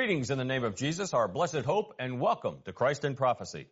[0.00, 3.66] Greetings in the name of Jesus, our blessed hope, and welcome to Christ in Prophecy.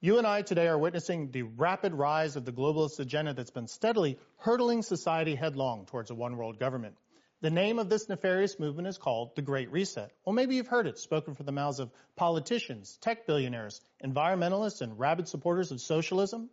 [0.00, 3.66] You and I today are witnessing the rapid rise of the globalist agenda that's been
[3.68, 6.96] steadily hurtling society headlong towards a one world government.
[7.42, 10.10] The name of this nefarious movement is called the Great Reset.
[10.24, 14.98] Well, maybe you've heard it spoken from the mouths of politicians, tech billionaires, environmentalists, and
[14.98, 16.48] rabid supporters of socialism.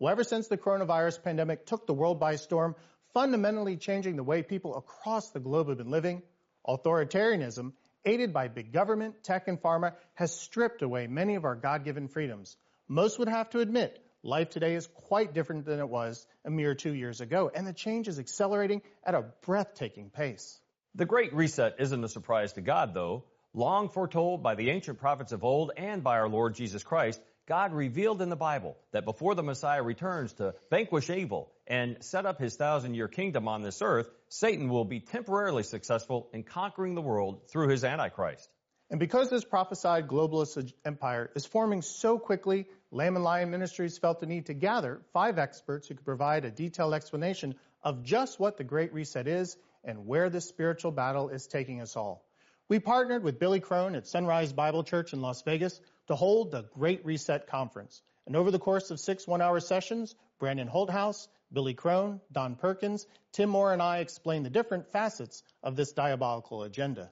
[0.00, 2.74] Well, ever since the coronavirus pandemic took the world by storm,
[3.12, 6.22] fundamentally changing the way people across the globe have been living,
[6.66, 7.72] authoritarianism
[8.04, 12.08] aided by big government, tech, and pharma, has stripped away many of our God given
[12.08, 12.56] freedoms.
[12.88, 16.74] Most would have to admit life today is quite different than it was a mere
[16.74, 20.58] two years ago, and the change is accelerating at a breathtaking pace.
[20.94, 23.24] The Great Reset isn't a surprise to God, though.
[23.52, 27.72] Long foretold by the ancient prophets of old and by our Lord Jesus Christ, God
[27.72, 32.38] revealed in the Bible that before the Messiah returns to vanquish evil and set up
[32.38, 37.02] his thousand year kingdom on this earth, Satan will be temporarily successful in conquering the
[37.02, 38.48] world through his Antichrist.
[38.90, 44.20] And because this prophesied globalist empire is forming so quickly, Lamb and Lion Ministries felt
[44.20, 48.58] the need to gather five experts who could provide a detailed explanation of just what
[48.58, 52.24] the Great Reset is and where this spiritual battle is taking us all.
[52.68, 56.64] We partnered with Billy Crone at Sunrise Bible Church in Las Vegas to hold the
[56.78, 58.02] Great Reset Conference.
[58.26, 63.06] And over the course of six one hour sessions, Brandon Holthaus, Billy Crone, Don Perkins,
[63.32, 67.10] Tim Moore, and I explain the different facets of this diabolical agenda.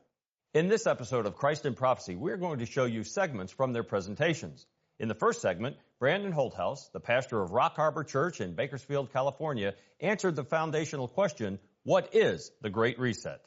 [0.53, 3.85] In this episode of Christ in Prophecy, we're going to show you segments from their
[3.85, 4.67] presentations.
[4.99, 9.75] In the first segment, Brandon Holthaus, the pastor of Rock Harbor Church in Bakersfield, California,
[10.01, 13.41] answered the foundational question, what is the Great Reset?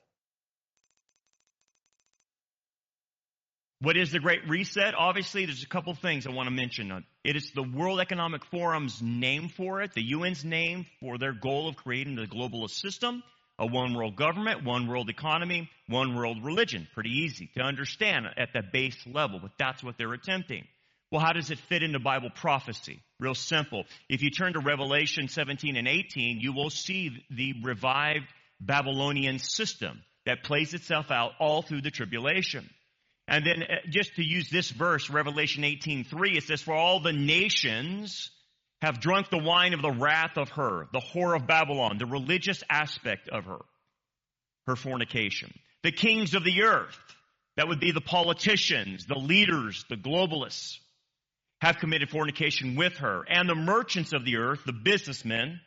[3.81, 4.95] What is the Great Reset?
[4.97, 6.91] Obviously, there's a couple things I want to mention
[7.25, 11.67] it is the World Economic Forum's name for it, the UN's name for their goal
[11.67, 13.23] of creating the globalist system,
[13.57, 16.87] a one world government, one world economy, one world religion.
[16.93, 20.67] Pretty easy to understand at the base level, but that's what they're attempting.
[21.09, 22.99] Well, how does it fit into Bible prophecy?
[23.19, 23.85] Real simple.
[24.07, 28.27] If you turn to Revelation 17 and 18, you will see the revived
[28.61, 32.69] Babylonian system that plays itself out all through the tribulation.
[33.27, 36.99] And then uh, just to use this verse, Revelation 18, 3, it says, For all
[36.99, 38.29] the nations
[38.81, 42.61] have drunk the wine of the wrath of her, the whore of Babylon, the religious
[42.69, 43.57] aspect of her,
[44.67, 45.51] her fornication.
[45.83, 46.97] The kings of the earth,
[47.57, 50.77] that would be the politicians, the leaders, the globalists,
[51.61, 53.23] have committed fornication with her.
[53.27, 55.61] And the merchants of the earth, the businessmen,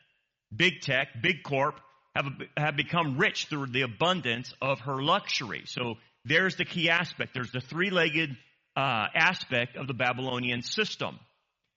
[0.55, 1.81] big tech, big corp,
[2.15, 2.27] have,
[2.57, 5.63] have become rich through the abundance of her luxury.
[5.67, 5.95] So
[6.25, 7.33] there's the key aspect.
[7.35, 8.37] There's the three legged
[8.77, 11.19] uh, aspect of the Babylonian system.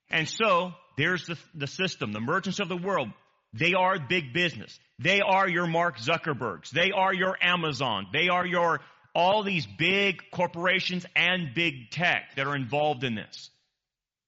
[0.09, 3.09] And so there's the, the system, the merchants of the world.
[3.53, 4.77] They are big business.
[4.99, 6.69] They are your Mark Zuckerbergs.
[6.69, 8.07] They are your Amazon.
[8.13, 8.79] They are your
[9.13, 13.49] all these big corporations and big tech that are involved in this.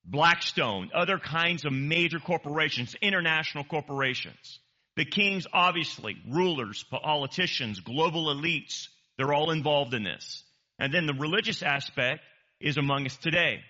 [0.03, 4.59] Blackstone, other kinds of major corporations, international corporations.
[4.97, 10.43] The kings, obviously, rulers, politicians, global elites, they're all involved in this.
[10.79, 12.21] And then the religious aspect
[12.59, 13.61] is among us today.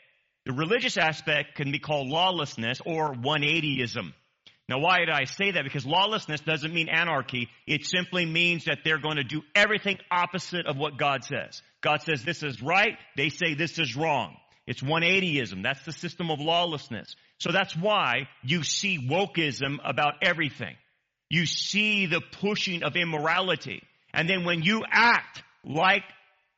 [0.46, 4.14] The religious aspect can be called lawlessness or 180ism.
[4.70, 5.64] Now, why did I say that?
[5.66, 7.50] Because lawlessness doesn't mean anarchy.
[7.68, 11.62] It simply means that they're going to do everything opposite of what God says.
[11.82, 12.98] God says this is right.
[13.18, 14.36] They say this is wrong.
[14.66, 15.64] It's 180ism.
[15.64, 17.16] That's the system of lawlessness.
[17.40, 20.76] So that's why you see wokeism about everything.
[21.30, 23.84] You see the pushing of immorality.
[24.14, 26.04] And then when you act like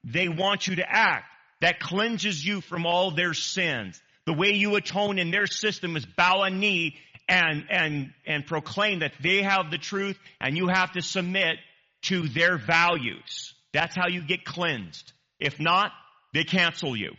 [0.04, 1.26] they want you to act,
[1.62, 4.00] that cleanses you from all their sins.
[4.26, 6.98] The way you atone in their system is bow a knee
[7.30, 11.58] and, and, and proclaim that they have the truth and you have to submit
[12.04, 13.54] to their values.
[13.72, 15.12] That's how you get cleansed.
[15.40, 15.92] If not,
[16.34, 17.12] they cancel you.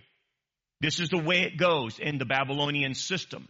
[0.80, 3.48] This is the way it goes in the Babylonian system.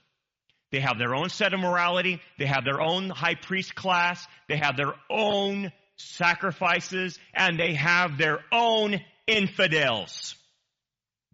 [0.70, 2.20] They have their own set of morality.
[2.38, 4.24] They have their own high priest class.
[4.48, 10.34] They have their own sacrifices and they have their own infidels.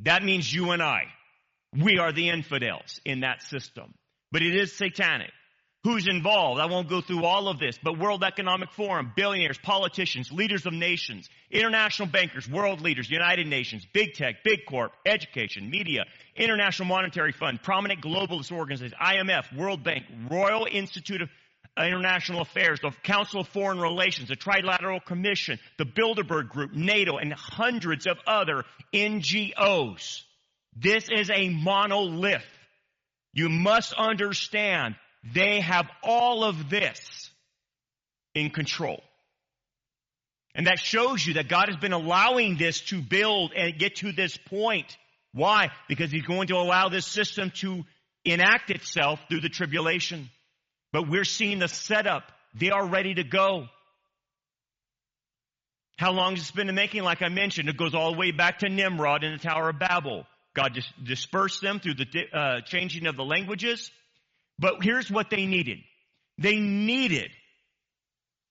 [0.00, 1.04] That means you and I.
[1.76, 3.94] We are the infidels in that system.
[4.30, 5.30] But it is satanic.
[5.84, 6.60] Who's involved?
[6.60, 10.72] I won't go through all of this, but World Economic Forum, billionaires, politicians, leaders of
[10.72, 16.04] nations, international bankers, world leaders, United Nations, big tech, big corp, education, media,
[16.36, 21.28] International Monetary Fund, prominent globalist organizations, IMF, World Bank, Royal Institute of
[21.78, 27.32] International Affairs, the Council of Foreign Relations, the Trilateral Commission, the Bilderberg Group, NATO, and
[27.32, 30.20] hundreds of other NGOs.
[30.76, 32.44] This is a monolith.
[33.32, 34.96] You must understand
[35.34, 37.30] they have all of this
[38.34, 39.02] in control.
[40.54, 44.12] And that shows you that God has been allowing this to build and get to
[44.12, 44.98] this point.
[45.32, 45.70] Why?
[45.88, 47.84] Because He's going to allow this system to
[48.26, 50.28] enact itself through the tribulation.
[50.92, 52.30] But we're seeing the setup.
[52.54, 53.66] They are ready to go.
[55.98, 57.02] How long has it been in making?
[57.02, 59.78] Like I mentioned, it goes all the way back to Nimrod in the Tower of
[59.78, 60.26] Babel.
[60.54, 63.90] God just dispersed them through the uh, changing of the languages.
[64.58, 65.78] But here's what they needed.
[66.38, 67.30] They needed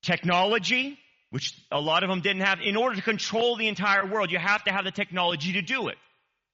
[0.01, 0.97] technology,
[1.29, 2.59] which a lot of them didn't have.
[2.63, 5.89] In order to control the entire world, you have to have the technology to do
[5.89, 5.97] it.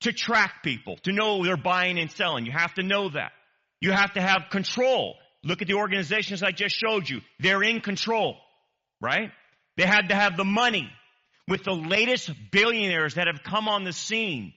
[0.01, 2.45] To track people, to know they're buying and selling.
[2.45, 3.31] You have to know that.
[3.79, 5.15] You have to have control.
[5.47, 7.21] Look at the organizations I just showed you.
[7.39, 8.35] They're in control,
[8.99, 9.31] right?
[9.77, 10.91] They had to have the money
[11.47, 14.51] with the latest billionaires that have come on the scene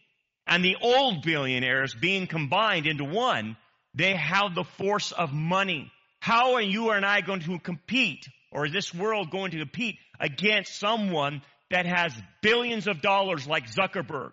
[0.49, 3.57] and the old billionaires being combined into one.
[3.95, 5.93] They have the force of money.
[6.19, 9.97] How are you and I going to compete or is this world going to compete
[10.19, 11.41] against someone
[11.71, 14.33] that has billions of dollars like Zuckerberg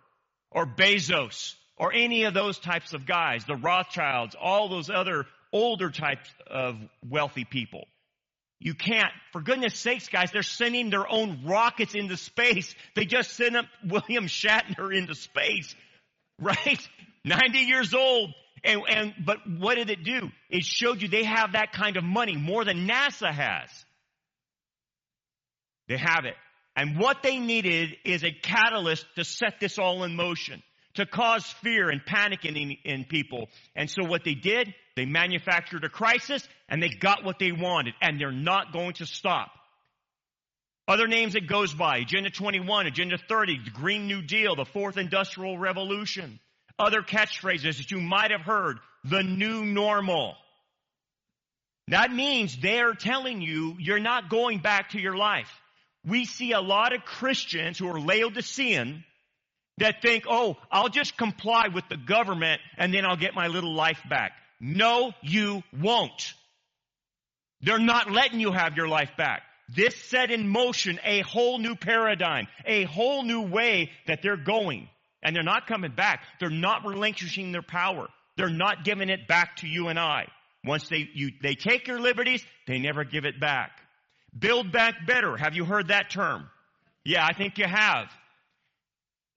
[0.50, 5.90] or Bezos or any of those types of guys, the Rothschilds, all those other older
[5.90, 6.76] types of
[7.08, 7.86] wealthy people.
[8.60, 9.12] You can't.
[9.32, 12.74] For goodness sakes, guys, they're sending their own rockets into space.
[12.96, 15.76] They just sent up William Shatner into space,
[16.42, 16.80] right?
[17.24, 18.34] 90 years old.
[18.64, 20.30] And, and, but what did it do?
[20.50, 23.70] It showed you they have that kind of money more than NASA has.
[25.88, 26.34] They have it.
[26.76, 30.62] And what they needed is a catalyst to set this all in motion
[30.98, 33.48] to cause fear and panic in, in, people.
[33.76, 37.94] And so what they did, they manufactured a crisis and they got what they wanted
[38.02, 39.52] and they're not going to stop.
[40.88, 44.98] Other names it goes by, Agenda 21, Agenda 30, the Green New Deal, the Fourth
[44.98, 46.40] Industrial Revolution.
[46.80, 50.34] Other catchphrases that you might have heard, the new normal.
[51.90, 55.50] That means they're telling you you're not going back to your life.
[56.06, 59.04] We see a lot of Christians who are Laodicean
[59.78, 63.74] that think, oh, I'll just comply with the government and then I'll get my little
[63.74, 64.34] life back.
[64.60, 66.34] No, you won't.
[67.62, 69.44] They're not letting you have your life back.
[69.70, 74.88] This set in motion a whole new paradigm, a whole new way that they're going.
[75.22, 76.24] And they're not coming back.
[76.40, 78.08] They're not relinquishing their power.
[78.38, 80.28] They're not giving it back to you and I.
[80.64, 83.72] Once they, you, they take your liberties, they never give it back.
[84.38, 85.36] Build back better.
[85.36, 86.48] Have you heard that term?
[87.04, 88.08] Yeah, I think you have.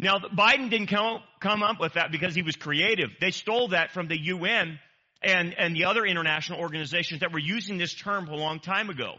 [0.01, 3.11] Now, Biden didn't come, up with that because he was creative.
[3.21, 4.79] They stole that from the UN
[5.23, 9.17] and, and the other international organizations that were using this term a long time ago.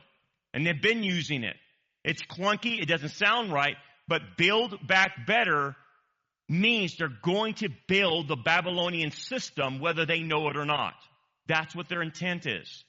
[0.54, 1.56] And they've been using it.
[2.04, 2.81] It's clunky.
[2.81, 3.75] It doesn't sound right,
[4.07, 5.75] but build back better
[6.50, 10.95] means they're going to build the Babylonian system whether they know it or not.
[11.48, 12.84] That's what their intent is.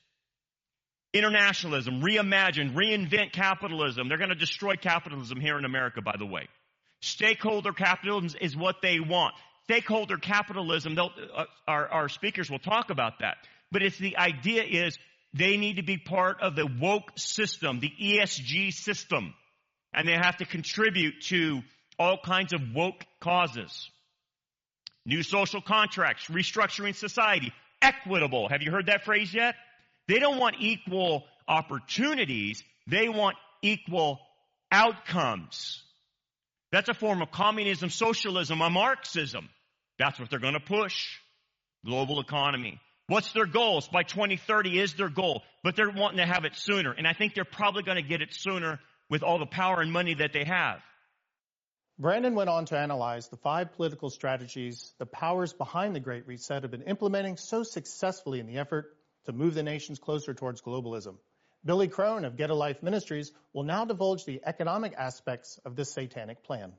[1.12, 4.08] Internationalism, reimagine, reinvent capitalism.
[4.08, 6.48] They're going to destroy capitalism here in America, by the way.
[7.02, 9.34] Stakeholder capitalism is what they want.
[9.64, 13.36] Stakeholder capitalism, uh, our, our speakers will talk about that.
[13.72, 14.96] But it's the idea is
[15.34, 19.34] they need to be part of the woke system, the ESG system,
[19.92, 21.62] and they have to contribute to
[21.98, 23.90] all kinds of woke causes.
[25.04, 28.48] New social contracts, restructuring society, equitable.
[28.48, 29.56] Have you heard that phrase yet?
[30.06, 32.62] They don't want equal opportunities.
[32.86, 34.20] They want equal
[34.70, 35.82] outcomes.
[36.72, 39.48] That's a form of communism, socialism, a Marxism.
[39.98, 40.96] That's what they're going to push.
[41.84, 42.80] Global economy.
[43.08, 43.88] What's their goals?
[43.88, 46.90] By 2030 is their goal, but they're wanting to have it sooner.
[46.92, 49.92] And I think they're probably going to get it sooner with all the power and
[49.92, 50.80] money that they have.
[51.98, 56.62] Brandon went on to analyze the five political strategies the powers behind the Great Reset
[56.62, 61.16] have been implementing so successfully in the effort to move the nations closer towards globalism.
[61.64, 65.92] Billy Crone of Get a Life Ministries will now divulge the economic aspects of this
[65.92, 66.72] satanic plan.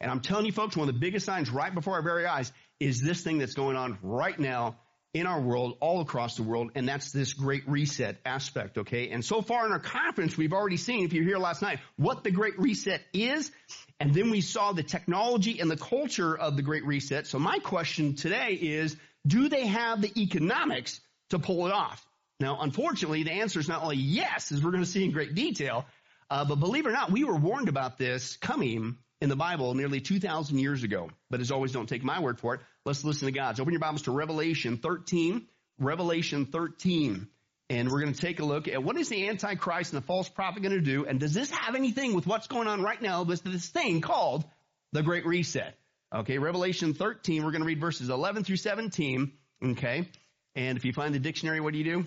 [0.00, 2.50] And I'm telling you folks, one of the biggest signs right before our very eyes
[2.80, 4.76] is this thing that's going on right now
[5.14, 9.10] in our world, all across the world, and that's this great reset aspect, okay?
[9.10, 11.80] And so far in our conference, we've already seen, if you are here last night,
[11.98, 13.52] what the great reset is,
[14.00, 17.26] and then we saw the technology and the culture of the great reset.
[17.26, 21.00] So my question today is, do they have the economics
[21.30, 22.04] to pull it off?
[22.40, 25.34] Now, unfortunately, the answer is not only yes, as we're going to see in great
[25.34, 25.86] detail,
[26.28, 29.74] uh, but believe it or not, we were warned about this coming in the Bible
[29.74, 31.08] nearly 2,000 years ago.
[31.30, 32.60] But as always, don't take my word for it.
[32.84, 33.60] Let's listen to God.
[33.60, 35.46] Open your Bibles to Revelation 13,
[35.78, 37.28] Revelation 13.
[37.70, 40.28] And we're going to take a look at what is the Antichrist and the false
[40.28, 41.06] prophet going to do?
[41.06, 44.44] And does this have anything with what's going on right now with this thing called
[44.90, 45.74] the Great Reset?
[46.14, 49.32] Okay, Revelation 13, we're going to read verses 11 through 17.
[49.64, 50.06] Okay,
[50.54, 52.06] and if you find the dictionary, what do you do?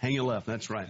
[0.00, 0.88] Hang your left, that's right.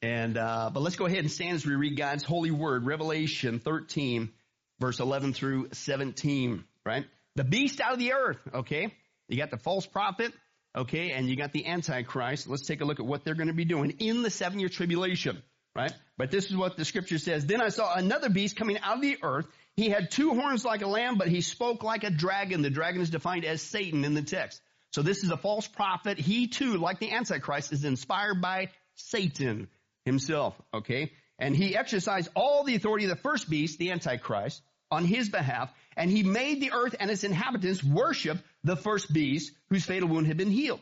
[0.00, 3.58] And, uh, but let's go ahead and stand as we read God's holy word, Revelation
[3.58, 4.30] 13,
[4.78, 7.04] verse 11 through 17, right?
[7.34, 8.94] The beast out of the earth, okay?
[9.28, 10.32] You got the false prophet,
[10.76, 12.46] okay, and you got the antichrist.
[12.48, 14.68] Let's take a look at what they're going to be doing in the seven year
[14.68, 15.42] tribulation,
[15.74, 15.92] right?
[16.16, 17.44] But this is what the scripture says.
[17.44, 19.46] Then I saw another beast coming out of the earth
[19.80, 22.60] he had two horns like a lamb, but he spoke like a dragon.
[22.60, 24.60] The dragon is defined as Satan in the text.
[24.92, 26.18] So this is a false prophet.
[26.18, 29.68] He too, like the Antichrist, is inspired by Satan
[30.04, 30.54] himself.
[30.74, 31.12] Okay.
[31.38, 34.60] And he exercised all the authority of the first beast, the Antichrist,
[34.90, 35.70] on his behalf.
[35.96, 40.26] And he made the earth and its inhabitants worship the first beast whose fatal wound
[40.26, 40.80] had been healed.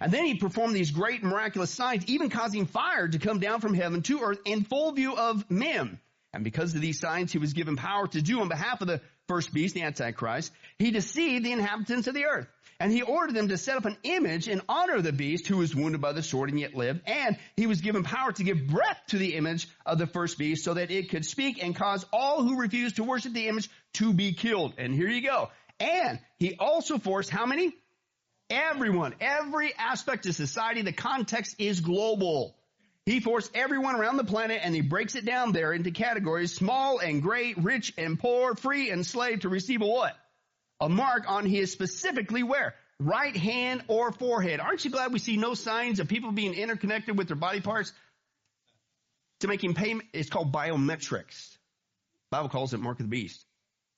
[0.00, 3.74] And then he performed these great miraculous signs, even causing fire to come down from
[3.74, 6.00] heaven to earth in full view of men.
[6.32, 9.00] And because of these signs he was given power to do on behalf of the
[9.26, 12.46] first beast, the Antichrist, he deceived the inhabitants of the earth.
[12.78, 15.58] And he ordered them to set up an image in honor of the beast who
[15.58, 17.02] was wounded by the sword and yet lived.
[17.06, 20.64] And he was given power to give breath to the image of the first beast
[20.64, 24.14] so that it could speak and cause all who refused to worship the image to
[24.14, 24.74] be killed.
[24.78, 25.50] And here you go.
[25.78, 27.74] And he also forced how many?
[28.48, 32.54] Everyone, every aspect of society, the context is global.
[33.10, 37.00] He forced everyone around the planet and he breaks it down there into categories small
[37.00, 40.16] and great, rich and poor, free and slave to receive a what?
[40.80, 42.72] A mark on his specifically where?
[43.00, 44.60] Right hand or forehead.
[44.60, 47.92] Aren't you glad we see no signs of people being interconnected with their body parts?
[49.40, 51.50] To make him payment, it's called biometrics.
[51.50, 53.44] The Bible calls it mark of the beast.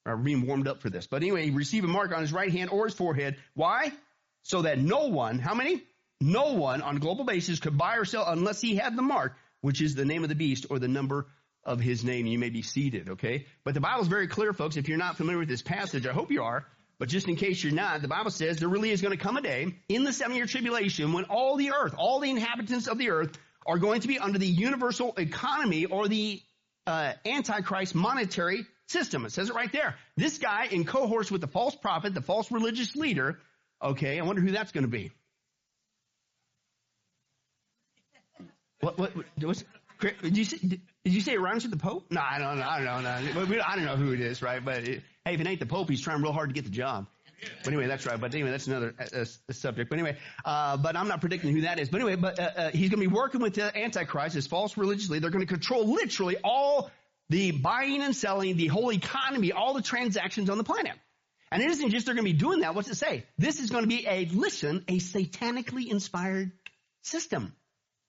[0.07, 1.07] I'm being warmed up for this.
[1.07, 3.37] But anyway, receive a mark on his right hand or his forehead.
[3.52, 3.92] Why?
[4.40, 5.83] So that no one, how many?
[6.23, 9.37] No one on a global basis could buy or sell unless he had the mark,
[9.61, 11.26] which is the name of the beast or the number
[11.64, 12.26] of his name.
[12.26, 13.47] You may be seated, okay?
[13.64, 14.76] But the Bible is very clear, folks.
[14.76, 16.64] If you're not familiar with this passage, I hope you are.
[17.00, 19.37] But just in case you're not, the Bible says there really is going to come
[19.37, 22.99] a day in the seven year tribulation when all the earth, all the inhabitants of
[22.99, 23.37] the earth
[23.67, 26.41] are going to be under the universal economy or the
[26.87, 29.26] uh, antichrist monetary system.
[29.26, 29.97] It says it right there.
[30.17, 33.41] This guy in cohorts with the false prophet, the false religious leader.
[33.83, 35.11] Okay, I wonder who that's going to be.
[38.83, 38.99] What?
[38.99, 39.12] What?
[39.41, 39.65] What's?
[40.21, 42.07] Did you say, did you say it rhymes with the Pope?
[42.11, 42.67] No, I don't know.
[42.69, 43.61] I don't know.
[43.65, 44.62] I don't know who it is, right?
[44.62, 46.71] But it, hey, if it ain't the Pope, he's trying real hard to get the
[46.71, 47.07] job.
[47.62, 48.21] But anyway, that's right.
[48.21, 49.89] But anyway, that's another uh, uh, subject.
[49.91, 51.89] But anyway, uh, but I'm not predicting who that is.
[51.89, 54.77] But anyway, but uh, uh he's going to be working with the Antichrist, his false
[54.77, 55.21] religiously.
[55.21, 56.91] They're going to control literally all
[57.29, 60.95] the buying and selling, the whole economy, all the transactions on the planet.
[61.53, 62.75] And it isn't just they're going to be doing that.
[62.75, 63.25] What's it say?
[63.39, 66.51] This is going to be a listen, a satanically inspired
[67.03, 67.53] system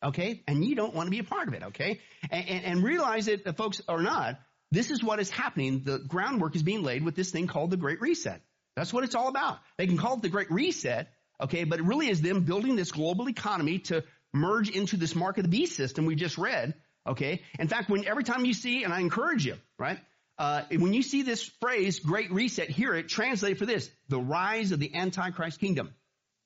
[0.04, 0.44] okay?
[0.48, 2.00] And you don't want to be a part of it, okay?
[2.30, 4.38] And, and, and realize that the uh, folks are not.
[4.72, 5.82] This is what is happening.
[5.84, 8.42] The groundwork is being laid with this thing called the Great Reset.
[8.76, 9.60] That's what it's all about.
[9.78, 11.08] They can call it the Great Reset,
[11.42, 11.64] okay?
[11.64, 15.44] But it really is them building this global economy to merge into this mark of
[15.44, 16.74] the beast system we just read,
[17.08, 17.42] okay?
[17.60, 20.00] In fact, when every time you see, and I encourage you, right?
[20.40, 24.72] Uh, when you see this phrase, Great Reset, hear it, translate for this, the rise
[24.72, 25.94] of the Antichrist kingdom.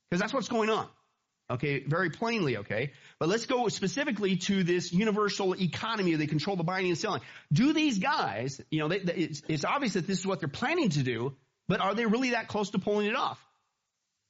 [0.09, 0.87] Because that's what's going on.
[1.49, 2.91] Okay, very plainly, okay?
[3.19, 6.15] But let's go specifically to this universal economy.
[6.15, 7.21] They control the buying and selling.
[7.53, 10.49] Do these guys, you know, they, they, it's, it's obvious that this is what they're
[10.49, 11.33] planning to do,
[11.69, 13.41] but are they really that close to pulling it off?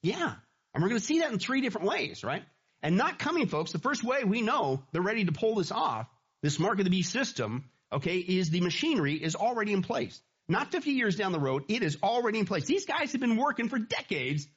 [0.03, 0.35] Yeah.
[0.75, 2.43] And we're going to see that in three different ways, right?
[2.83, 6.07] And not coming, folks, the first way we know they're ready to pull this off,
[6.43, 10.21] this mark of the beast system, okay, is the machinery is already in place.
[10.47, 12.65] Not 50 years down the road, it is already in place.
[12.65, 14.47] These guys have been working for decades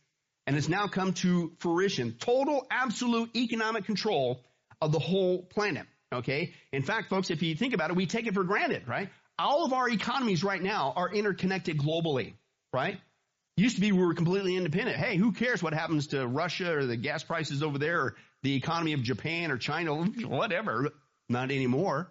[0.50, 2.10] and has now come to fruition.
[2.18, 4.40] Total, absolute economic control
[4.80, 5.86] of the whole planet.
[6.12, 6.54] Okay?
[6.72, 9.10] In fact, folks, if you think about it, we take it for granted, right?
[9.38, 12.32] All of our economies right now are interconnected globally,
[12.72, 12.98] right?
[13.58, 14.96] Used to be we were completely independent.
[14.98, 18.56] Hey, who cares what happens to Russia or the gas prices over there or the
[18.56, 20.88] economy of Japan or China, whatever.
[21.28, 22.10] Not anymore.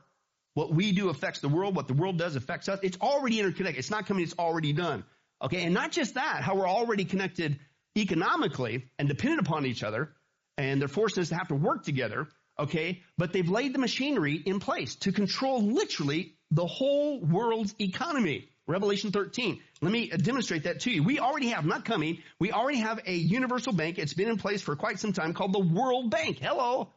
[0.54, 1.76] What we do affects the world.
[1.76, 2.80] What the world does affects us.
[2.84, 3.80] It's already interconnected.
[3.80, 4.24] It's not coming.
[4.24, 5.04] It's already done.
[5.44, 5.64] Okay.
[5.66, 7.60] And not just that, how we're already connected
[8.00, 10.14] economically and dependent upon each other,
[10.58, 12.28] and they're forcing us to have to work together,
[12.60, 13.02] okay?
[13.18, 18.50] But they've laid the machinery in place to control literally the whole world's economy.
[18.68, 19.60] Revelation 13.
[19.82, 21.02] Let me demonstrate that to you.
[21.04, 23.98] We already have, not coming, we already have a universal bank.
[23.98, 26.38] It's been in place for quite some time called the World Bank.
[26.40, 26.90] Hello.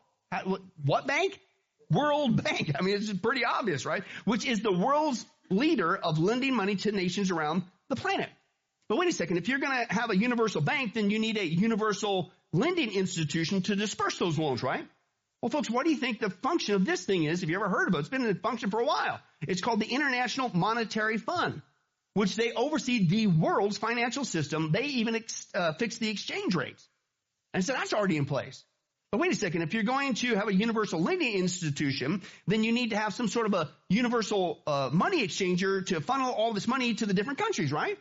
[0.85, 1.39] What bank?
[1.91, 2.73] World Bank.
[2.79, 4.03] I mean, it's pretty obvious, right?
[4.27, 8.29] Which is the world's leader of lending money to nations around the planet.
[8.93, 11.39] But wait a second, if you're going to have a universal bank, then you need
[11.39, 14.87] a universal lending institution to disperse those loans, right?
[15.41, 17.41] Well, folks, what do you think the function of this thing is?
[17.41, 19.19] Have you ever heard of it, it's been in function for a while.
[19.49, 21.63] It's called the International Monetary Fund,
[22.13, 24.73] which they oversee the world's financial system.
[24.73, 26.87] They even ex- uh, fix the exchange rates.
[27.55, 28.63] And so that's already in place.
[29.11, 32.73] But wait a second, if you're going to have a universal lending institution, then you
[32.73, 36.69] need to have some sort of a universal uh, money exchanger to funnel all this
[36.69, 37.97] money to the different countries, right?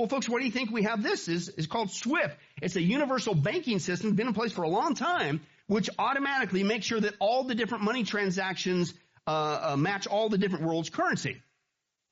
[0.00, 1.28] Well, folks, what do you think we have this?
[1.28, 2.34] Is It's called SWIFT.
[2.62, 6.86] It's a universal banking system, been in place for a long time, which automatically makes
[6.86, 8.94] sure that all the different money transactions
[9.26, 11.38] uh, uh, match all the different world's currency.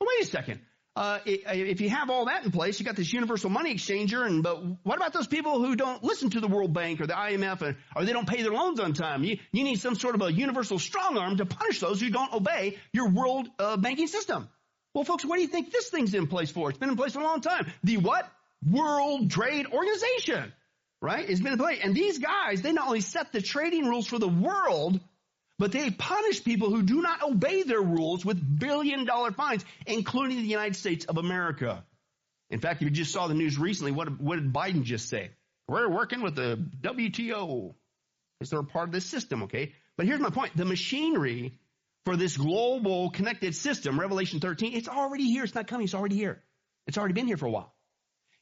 [0.02, 0.60] Well, wait a second.
[0.96, 4.42] Uh, if you have all that in place, you got this universal money exchanger, and
[4.42, 7.62] but what about those people who don't listen to the World Bank or the IMF,
[7.62, 9.24] or, or they don't pay their loans on time?
[9.24, 12.34] You, you need some sort of a universal strong arm to punish those who don't
[12.34, 14.50] obey your world uh, banking system.
[14.98, 16.70] Well, folks, what do you think this thing's in place for?
[16.70, 17.68] It's been in place for a long time.
[17.84, 18.28] The what?
[18.68, 20.52] World Trade Organization,
[21.00, 21.24] right?
[21.30, 21.78] It's been in place.
[21.84, 24.98] And these guys, they not only set the trading rules for the world,
[25.56, 30.38] but they punish people who do not obey their rules with billion dollar fines, including
[30.38, 31.84] the United States of America.
[32.50, 35.30] In fact, if you just saw the news recently, what, what did Biden just say?
[35.68, 37.72] We're working with the WTO.
[38.40, 39.72] Is they're part of this system, okay?
[39.96, 40.56] But here's my point.
[40.56, 41.54] The machinery
[42.08, 45.44] for this global connected system, Revelation 13, it's already here.
[45.44, 45.84] It's not coming.
[45.84, 46.42] It's already here.
[46.86, 47.74] It's already been here for a while.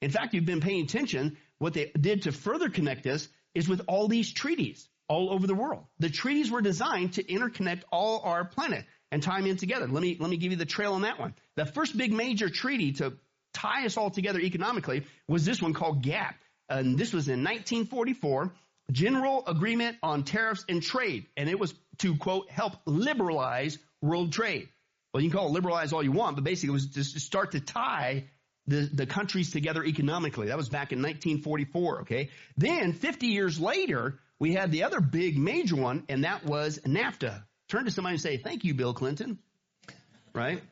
[0.00, 1.36] In fact, you've been paying attention.
[1.58, 5.54] What they did to further connect this is with all these treaties all over the
[5.54, 5.84] world.
[5.98, 9.88] The treaties were designed to interconnect all our planet and tie them in together.
[9.88, 11.34] Let me, let me give you the trail on that one.
[11.56, 13.14] The first big major treaty to
[13.52, 16.34] tie us all together economically was this one called GATT.
[16.68, 18.52] And this was in 1944
[18.92, 24.68] general agreement on tariffs and trade, and it was to quote help liberalize world trade.
[25.12, 27.52] Well, you can call it liberalize all you want, but basically it was to start
[27.52, 28.24] to tie
[28.66, 30.48] the, the countries together economically.
[30.48, 32.00] That was back in 1944.
[32.02, 36.78] Okay, then 50 years later, we had the other big major one, and that was
[36.84, 37.42] NAFTA.
[37.68, 39.38] Turn to somebody and say, "Thank you, Bill Clinton."
[40.34, 40.62] Right.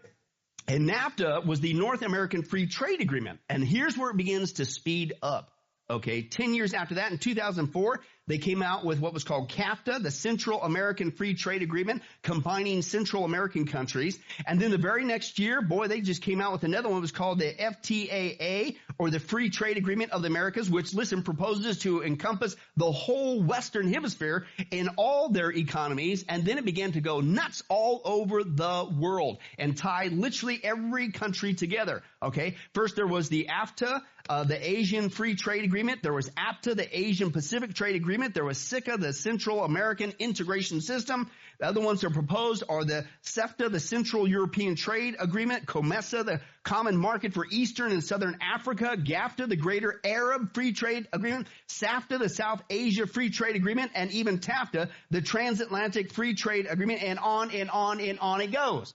[0.66, 3.40] And NAFTA was the North American Free Trade Agreement.
[3.50, 5.53] And here's where it begins to speed up.
[5.90, 10.02] Okay, 10 years after that, in 2004, they came out with what was called CAFTA,
[10.02, 14.18] the Central American Free Trade Agreement, combining Central American countries.
[14.46, 16.98] And then the very next year, boy, they just came out with another one.
[16.98, 21.22] It was called the FTAA, or the Free Trade Agreement of the Americas, which, listen,
[21.22, 26.24] proposes to encompass the whole Western Hemisphere in all their economies.
[26.28, 31.10] And then it began to go nuts all over the world and tie literally every
[31.12, 32.02] country together.
[32.22, 32.56] Okay.
[32.74, 36.02] First, there was the AFTA, uh, the Asian Free Trade Agreement.
[36.02, 38.34] There was APTA, the Asian Pacific Trade Agreement.
[38.34, 41.30] There was SICA, the Central American Integration System.
[41.60, 46.24] The other ones that are proposed are the CEFTA, the Central European Trade Agreement, COMESA,
[46.24, 51.46] the common market for Eastern and Southern Africa, GAFTA, the Greater Arab Free Trade Agreement,
[51.68, 57.02] SAFTA, the South Asia Free Trade Agreement, and even TAFTA, the Transatlantic Free Trade Agreement,
[57.02, 58.94] and on and on and on it goes.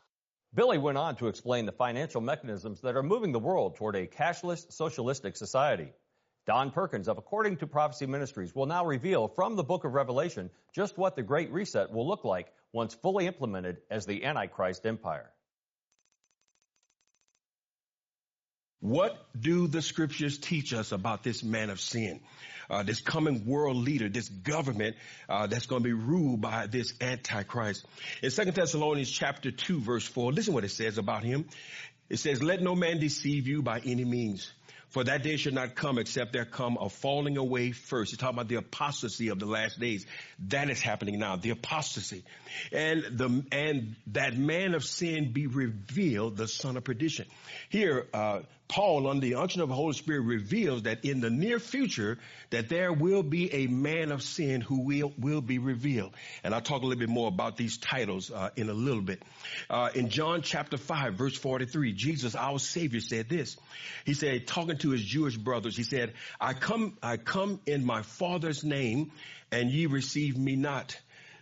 [0.56, 4.08] Billy went on to explain the financial mechanisms that are moving the world toward a
[4.08, 5.92] cashless socialistic society.
[6.48, 10.50] Don Perkins of According to Prophecy Ministries will now reveal from the book of Revelation
[10.74, 15.30] just what the Great Reset will look like once fully implemented as the Antichrist Empire.
[18.82, 22.22] What do the scriptures teach us about this man of sin,
[22.70, 24.96] uh, this coming world leader, this government
[25.28, 27.86] uh, that's going to be ruled by this antichrist?
[28.24, 31.46] In Second Thessalonians chapter 2 verse 4, listen what it says about him.
[32.10, 34.50] It says, let no man deceive you by any means.
[34.88, 38.12] For that day should not come except there come a falling away first.
[38.14, 40.08] It's talking about the apostasy of the last days.
[40.48, 42.24] That is happening now, the apostasy.
[42.72, 47.28] And the, and that man of sin be revealed, the son of perdition.
[47.70, 48.40] Here, uh,
[48.70, 52.20] Paul, under the unction of the Holy Spirit, reveals that in the near future,
[52.52, 56.14] that there will be a man of sin who will, will be revealed.
[56.44, 59.24] And I'll talk a little bit more about these titles uh, in a little bit.
[59.72, 63.58] Uh, in John chapter 5, verse 43, Jesus, our Savior, said this.
[64.06, 68.04] He said, talking to his Jewish brothers, he said, I come, I come in my
[68.04, 69.14] Father's name,
[69.52, 70.96] and ye receive me not.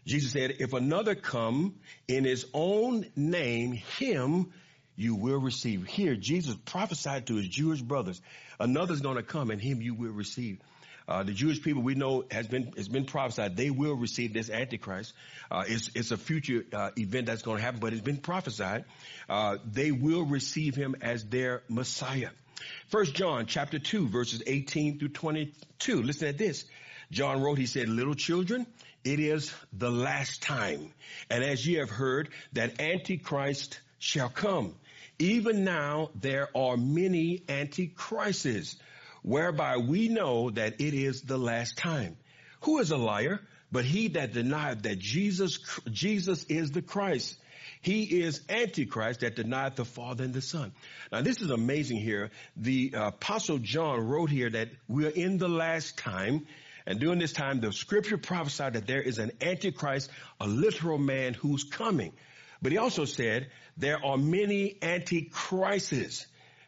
[0.06, 1.76] Jesus said, if another come
[2.08, 4.54] in his own name, him
[4.98, 5.86] you will receive.
[5.86, 8.20] Here, Jesus prophesied to his Jewish brothers,
[8.60, 10.58] another's going to come and him you will receive.
[11.08, 14.50] Uh, the Jewish people we know has been has been prophesied they will receive this
[14.50, 15.14] Antichrist.
[15.50, 18.84] Uh, it's it's a future uh, event that's going to happen, but it's been prophesied.
[19.30, 22.30] Uh, they will receive him as their Messiah.
[22.90, 26.02] First John chapter two verses eighteen through twenty two.
[26.04, 26.66] Listen at this.
[27.10, 28.68] John wrote, he said, "Little children,
[29.06, 30.92] it is the last time,
[31.30, 34.76] and as ye have heard that Antichrist." shall come.
[35.20, 38.76] Even now, there are many antichrists,
[39.24, 42.16] whereby we know that it is the last time.
[42.62, 43.40] Who is a liar?
[43.72, 45.60] But he that denieth that Jesus,
[45.92, 47.38] Jesus is the Christ.
[47.82, 50.72] He is Antichrist that denieth the Father and the Son.
[51.12, 52.32] Now this is amazing here.
[52.56, 56.46] The uh, Apostle John wrote here that we are in the last time.
[56.86, 61.34] And during this time, the scripture prophesied that there is an Antichrist, a literal man
[61.34, 62.14] who's coming.
[62.62, 66.26] But he also said there are many antichrists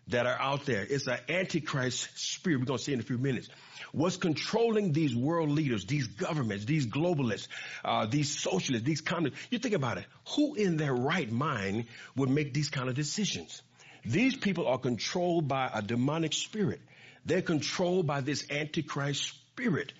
[0.07, 0.85] that are out there.
[0.89, 2.59] It's an antichrist spirit.
[2.59, 3.49] We're going to see in a few minutes.
[3.91, 7.47] What's controlling these world leaders, these governments, these globalists,
[7.83, 9.39] uh, these socialists, these communists?
[9.49, 10.05] You think about it.
[10.35, 13.61] Who in their right mind would make these kind of decisions?
[14.05, 16.81] These people are controlled by a demonic spirit.
[17.25, 19.93] They're controlled by this antichrist spirit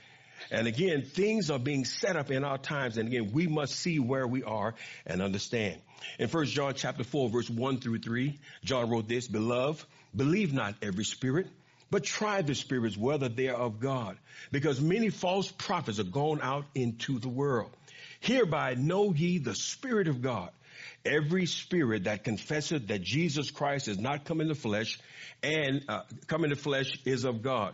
[0.52, 2.98] and again, things are being set up in our times.
[2.98, 4.74] And again, we must see where we are
[5.06, 5.80] and understand.
[6.18, 9.86] In 1 John chapter 4 verse 1 through 3, John wrote this, Beloved,
[10.16, 11.48] believe not every spirit,
[11.92, 14.18] but try the spirits whether they are of God,
[14.52, 17.72] because many false prophets are gone out into the world.
[18.22, 20.50] Hereby know ye the spirit of God.
[21.06, 25.00] Every spirit that confesseth that Jesus Christ is not come in the flesh
[25.44, 27.74] and uh, come in the flesh is of God.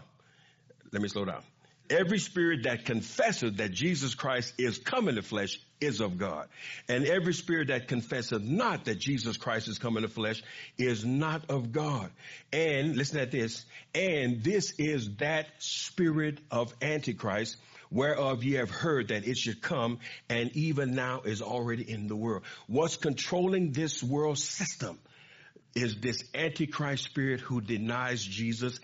[0.92, 1.42] Let me slow down.
[1.90, 6.48] Every spirit that confesses that Jesus Christ is come in the flesh is of God.
[6.88, 10.42] And every spirit that confesseth not that Jesus Christ is come in the flesh
[10.80, 12.10] is not of God.
[12.52, 13.66] And listen at this.
[13.94, 17.58] And this is that spirit of Antichrist
[17.92, 22.16] whereof ye have heard that it should come and even now is already in the
[22.16, 22.42] world.
[22.66, 24.98] What's controlling this world system?
[25.76, 28.80] Is this Antichrist spirit who denies Jesus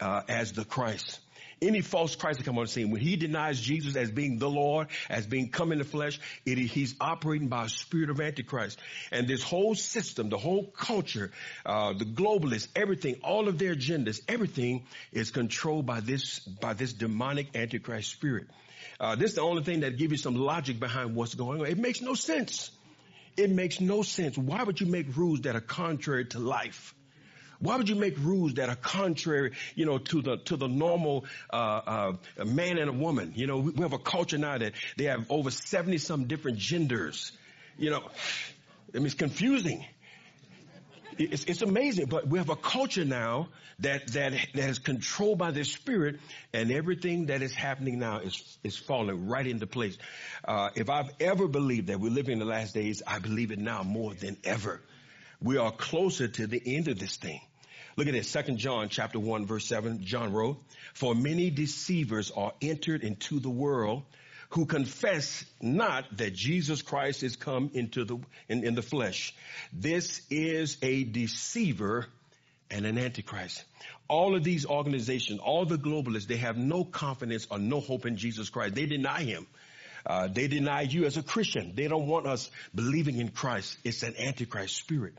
[0.00, 1.20] uh, as the Christ?
[1.62, 4.48] any false Christ that come on the scene, when he denies Jesus as being the
[4.48, 8.78] Lord, as being come in the flesh, it, he's operating by a spirit of Antichrist.
[9.12, 11.30] And this whole system, the whole culture,
[11.66, 16.92] uh, the globalists, everything, all of their agendas, everything is controlled by this, by this
[16.94, 18.46] demonic Antichrist spirit.
[18.98, 21.66] Uh, this is the only thing that gives you some logic behind what's going on.
[21.66, 22.70] It makes no sense.
[23.36, 24.36] It makes no sense.
[24.36, 26.94] Why would you make rules that are contrary to life?
[27.60, 31.26] Why would you make rules that are contrary, you know, to the to the normal
[31.52, 31.56] uh,
[32.36, 33.34] uh, man and a woman?
[33.36, 36.56] You know, we, we have a culture now that they have over seventy some different
[36.56, 37.32] genders.
[37.76, 38.02] You know,
[38.94, 39.84] I mean, it's confusing.
[41.18, 45.50] It's, it's, amazing, but we have a culture now that, that, that is controlled by
[45.50, 46.18] the spirit
[46.54, 49.98] and everything that is happening now is, is falling right into place.
[50.48, 53.58] Uh, if I've ever believed that we're living in the last days, I believe it
[53.58, 54.80] now more than ever.
[55.42, 57.40] We are closer to the end of this thing.
[58.00, 60.56] Look at this, 2 John chapter 1 verse 7, John wrote,
[60.94, 64.04] For many deceivers are entered into the world
[64.48, 68.16] who confess not that Jesus Christ is come into the,
[68.48, 69.34] in, in the flesh.
[69.70, 72.06] This is a deceiver
[72.70, 73.62] and an antichrist.
[74.08, 78.16] All of these organizations, all the globalists, they have no confidence or no hope in
[78.16, 78.76] Jesus Christ.
[78.76, 79.46] They deny him.
[80.06, 81.74] Uh, they deny you as a Christian.
[81.74, 83.76] They don't want us believing in Christ.
[83.84, 85.12] It's an antichrist spirit.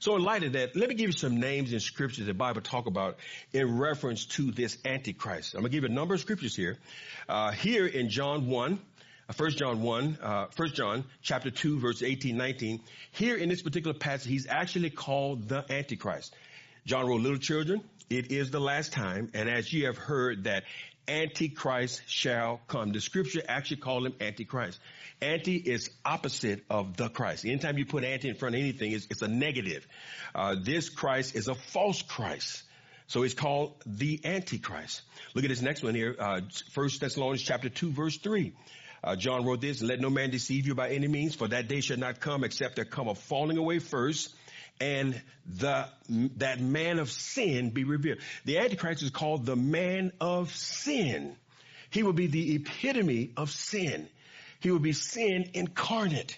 [0.00, 2.60] So in light of that, let me give you some names in scriptures the Bible
[2.60, 3.18] talk about
[3.52, 5.54] in reference to this Antichrist.
[5.54, 6.78] I'm going to give you a number of scriptures here.
[7.28, 8.78] Uh, here in John 1, 1
[9.28, 12.80] uh, John 1, uh, 1 John chapter 2, verse 18, 19,
[13.10, 16.32] here in this particular passage, he's actually called the Antichrist.
[16.86, 20.62] John wrote, little children, it is the last time, and as ye have heard that
[21.08, 22.92] Antichrist shall come.
[22.92, 24.78] The scripture actually called him Antichrist.
[25.20, 27.44] Anti is opposite of the Christ.
[27.44, 29.86] Anytime you put anti in front of anything, it's, it's a negative.
[30.34, 32.62] Uh, this Christ is a false Christ.
[33.08, 35.02] So it's called the Antichrist.
[35.34, 36.40] Look at this next one here, uh,
[36.74, 38.52] Thessalonians chapter 2 verse 3.
[39.02, 41.80] Uh, John wrote this, let no man deceive you by any means, for that day
[41.80, 44.34] shall not come except there come a falling away first
[44.80, 45.88] and the,
[46.36, 48.18] that man of sin be revealed.
[48.44, 51.34] The Antichrist is called the man of sin.
[51.90, 54.08] He will be the epitome of sin.
[54.60, 56.36] He would be sin incarnate.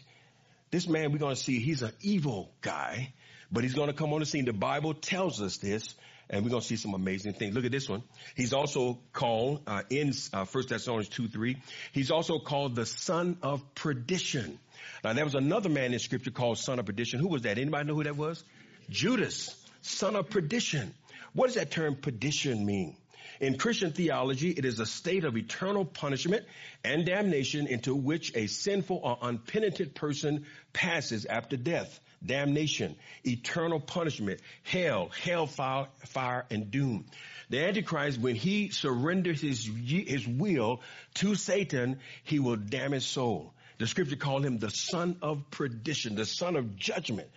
[0.70, 3.12] This man we're going to see, he's an evil guy,
[3.50, 4.44] but he's going to come on the scene.
[4.44, 5.94] The Bible tells us this,
[6.28, 7.54] and we're going to see some amazing things.
[7.54, 8.02] Look at this one.
[8.36, 11.56] He's also called, uh, in uh, 1 Thessalonians 2, 3,
[11.92, 14.58] he's also called the son of perdition.
[15.02, 17.20] Now there was another man in scripture called son of perdition.
[17.20, 17.58] Who was that?
[17.58, 18.44] Anybody know who that was?
[18.90, 20.94] Judas, son of perdition.
[21.32, 22.96] What does that term perdition mean?
[23.40, 26.44] In Christian theology, it is a state of eternal punishment
[26.84, 31.98] and damnation into which a sinful or unpenitent person passes after death.
[32.24, 37.06] Damnation, eternal punishment, hell, hellfire, fire, and doom.
[37.48, 40.82] The Antichrist, when he surrenders his, his will
[41.14, 43.54] to Satan, he will damn his soul.
[43.78, 47.28] The scripture called him the son of perdition, the son of judgment,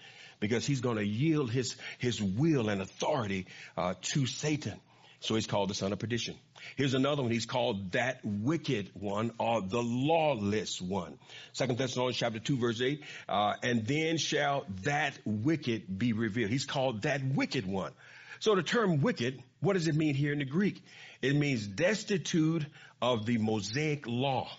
[0.42, 3.46] because he's going to yield his, his will and authority
[3.78, 4.78] uh, to Satan.
[5.24, 6.36] So he's called the son of perdition.
[6.76, 7.32] Here's another one.
[7.32, 11.18] He's called that wicked one or the lawless one.
[11.54, 13.04] Second Thessalonians chapter two, verse eight.
[13.30, 16.52] Uh, and then shall that wicked be revealed.
[16.52, 17.94] He's called that wicked one.
[18.42, 20.84] So the term wicked, what does it mean here in the Greek?
[21.22, 22.66] It means destitute
[23.02, 24.50] of the Mosaic law.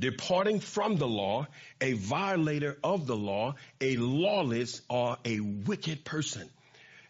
[0.00, 1.46] Departing from the law,
[1.80, 6.50] a violator of the law, a lawless or a wicked person.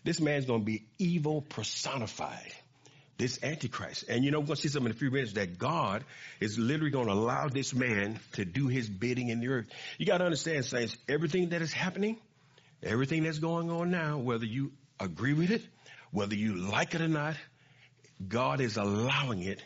[0.04, 2.52] This man's going to be evil personified
[3.16, 4.04] this antichrist.
[4.08, 6.04] And you know, we're going to see something in a few minutes that God
[6.40, 9.66] is literally going to allow this man to do his bidding in the earth.
[9.98, 12.18] You got to understand, saints, everything that is happening,
[12.82, 15.62] everything that's going on now, whether you agree with it,
[16.10, 17.36] whether you like it or not,
[18.26, 19.62] God is allowing it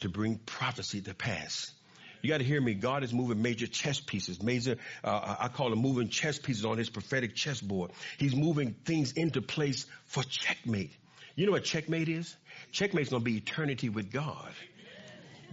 [0.00, 1.72] to bring prophecy to pass.
[2.20, 2.74] You got to hear me.
[2.74, 6.64] God is moving major chess pieces, major, uh, uh, I call them moving chess pieces
[6.64, 7.90] on his prophetic chessboard.
[8.16, 10.92] He's moving things into place for checkmate.
[11.34, 12.36] You know what checkmate is?
[12.72, 14.52] Checkmate's going to be eternity with God.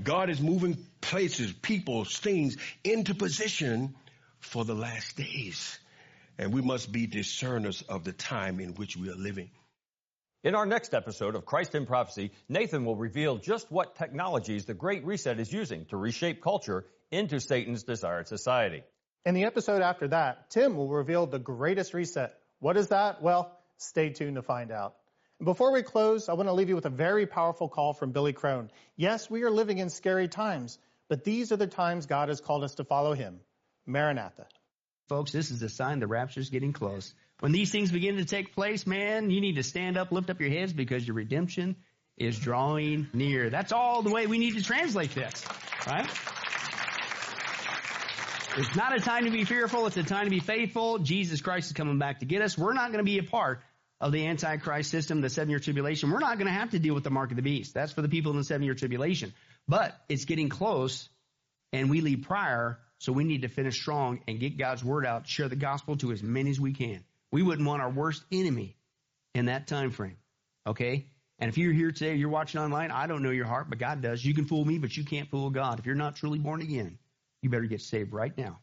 [0.04, 3.96] God is moving places, people, things into position
[4.40, 5.78] for the last days.
[6.38, 9.50] And we must be discerners of the time in which we are living.
[10.44, 14.74] In our next episode of Christ in Prophecy, Nathan will reveal just what technologies the
[14.74, 18.84] Great Reset is using to reshape culture into Satan's desired society.
[19.26, 22.34] In the episode after that, Tim will reveal the greatest reset.
[22.60, 23.22] What is that?
[23.22, 24.96] Well, stay tuned to find out.
[25.42, 28.34] Before we close, I want to leave you with a very powerful call from Billy
[28.34, 28.70] Crone.
[28.98, 32.62] Yes, we are living in scary times, but these are the times God has called
[32.66, 33.40] us to follow him.
[33.86, 34.48] Maranatha.
[35.08, 37.14] Folks, this is a sign the rapture is getting close.
[37.40, 40.42] When these things begin to take place, man, you need to stand up, lift up
[40.42, 41.78] your heads because your redemption
[42.18, 43.50] is drawing near.
[43.50, 45.46] That's all the way we need to translate this,
[45.88, 46.10] right?
[48.58, 49.88] It's not a time to be fearful.
[49.88, 51.00] It's a time to be faithful.
[51.00, 52.58] Jesus Christ is coming back to get us.
[52.58, 53.62] We're not going to be apart
[54.02, 56.94] of the Antichrist system, the seven year tribulation, we're not going to have to deal
[56.96, 57.74] with the mark of the beast.
[57.74, 59.34] That's for the people in the seven year tribulation.
[59.68, 61.10] But it's getting close
[61.74, 62.80] and we leave prior.
[63.00, 66.12] So we need to finish strong and get God's word out, share the gospel to
[66.12, 67.04] as many as we can.
[67.32, 68.76] We wouldn't want our worst enemy
[69.36, 70.18] in that time frame.
[70.68, 71.08] Okay?
[71.38, 74.02] And if you're here today, you're watching online, I don't know your heart, but God
[74.02, 74.24] does.
[74.26, 75.80] You can fool me, but you can't fool God.
[75.80, 76.98] If you're not truly born again,
[77.42, 78.60] you better get saved right now.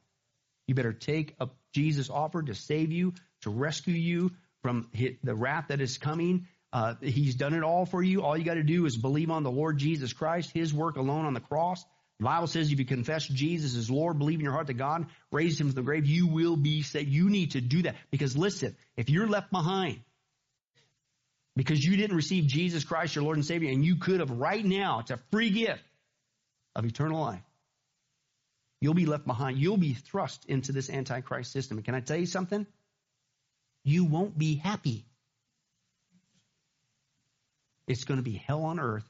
[0.67, 4.33] You better take up Jesus' offer to save you, to rescue you,
[4.67, 4.89] from
[5.23, 6.49] the wrath that is coming.
[6.73, 8.23] Uh, he's done it all for you.
[8.25, 11.25] All you got to do is believe on the Lord Jesus Christ, His work alone
[11.25, 11.85] on the cross.
[12.19, 15.07] The Bible says if you confess Jesus as Lord, believe in your heart that God
[15.31, 17.09] raised him from the grave, you will be saved.
[17.11, 17.95] You need to do that.
[18.11, 20.01] Because listen, if you're left behind
[21.57, 24.65] because you didn't receive Jesus Christ, your Lord and Savior, and you could have right
[24.65, 25.83] now, it's a free gift
[26.75, 27.43] of eternal life.
[28.81, 29.59] You'll be left behind.
[29.59, 31.77] You'll be thrust into this Antichrist system.
[31.79, 32.67] And can I tell you something?
[33.87, 35.05] you won't be happy.
[37.87, 39.05] It's going to be hell on earth.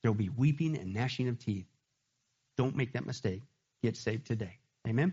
[0.00, 1.66] There'll be weeping and gnashing of teeth.
[2.56, 3.42] Don't make that mistake.
[3.82, 4.56] Get saved today.
[4.88, 5.12] Amen.